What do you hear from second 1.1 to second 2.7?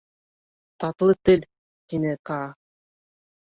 тел...— тине Каа.